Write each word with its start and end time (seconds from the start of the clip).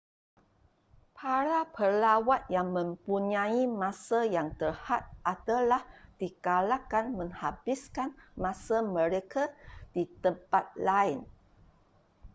para 1.17 1.59
pelawat 1.75 2.41
yang 2.55 2.67
mempunyai 2.77 3.61
masa 3.81 4.19
yang 4.35 4.49
terhad 4.61 5.03
adalah 5.33 5.81
digalakkan 6.19 7.05
menghabiskan 7.19 8.09
masa 8.43 8.77
mereka 8.95 9.43
di 9.95 10.03
tempat 10.25 10.65
lain 10.89 11.19